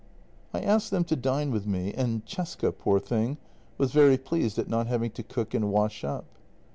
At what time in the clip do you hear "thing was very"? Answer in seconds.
2.99-4.17